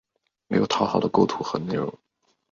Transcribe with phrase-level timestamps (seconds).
[0.47, 1.95] 没有讨好的构图与内容